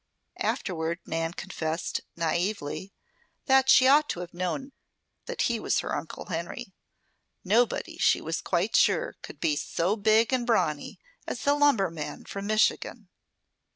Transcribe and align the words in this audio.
Afterward 0.39 0.99
Nan 1.05 1.33
confessed, 1.33 2.01
naively, 2.15 2.91
that 3.45 3.69
she 3.69 3.87
ought 3.87 4.09
to 4.09 4.21
have 4.21 4.33
known 4.33 4.71
he 5.41 5.59
was 5.59 5.77
her 5.81 5.95
Uncle 5.95 6.25
Henry. 6.25 6.73
Nobody, 7.43 7.99
she 7.99 8.19
was 8.19 8.41
quite 8.41 8.75
sure, 8.75 9.13
could 9.21 9.39
be 9.39 9.55
so 9.55 9.95
big 9.95 10.33
and 10.33 10.47
brawny 10.47 10.99
as 11.27 11.41
the 11.43 11.53
lumberman 11.53 12.25
from 12.25 12.47
Michigan. 12.47 13.09